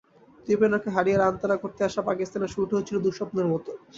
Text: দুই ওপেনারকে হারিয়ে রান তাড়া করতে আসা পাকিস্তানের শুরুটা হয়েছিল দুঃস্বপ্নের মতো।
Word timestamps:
দুই 0.47 0.55
ওপেনারকে 0.57 0.89
হারিয়ে 0.95 1.17
রান 1.17 1.33
তাড়া 1.41 1.57
করতে 1.63 1.81
আসা 1.87 2.01
পাকিস্তানের 2.09 2.53
শুরুটা 2.53 2.73
হয়েছিল 2.75 2.97
দুঃস্বপ্নের 3.05 3.47
মতো। 3.53 3.71